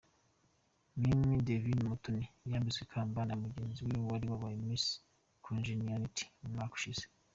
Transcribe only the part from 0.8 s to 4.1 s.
Mimy Divine Umutoni yambitswe ikamba na mugenzi we